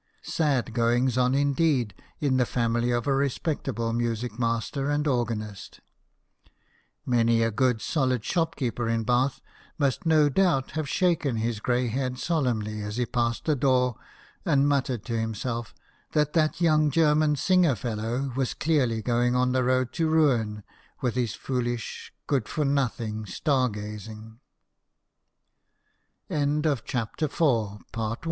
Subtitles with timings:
[0.23, 5.79] Sad goings on, indeed, in the family of a re spectable music master and organist!
[7.05, 9.41] Many a good solid shopkeeper in Bath
[9.77, 13.95] must no doubt have shaken his grey head solemnly as he passed the door,
[14.43, 15.75] and muttered to himself
[16.13, 20.63] that that young German singer fellow was clearly going on the road to ruin
[21.01, 23.37] with his foolish good f